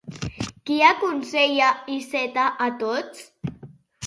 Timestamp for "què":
0.69-0.77